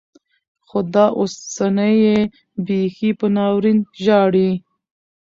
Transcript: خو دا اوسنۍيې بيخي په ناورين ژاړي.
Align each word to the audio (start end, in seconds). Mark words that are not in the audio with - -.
خو 0.67 0.77
دا 0.93 1.05
اوسنۍيې 1.19 2.17
بيخي 2.65 3.09
په 3.19 3.25
ناورين 3.35 3.79
ژاړي. 4.03 4.49